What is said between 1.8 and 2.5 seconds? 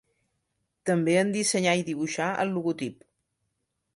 i dibuixà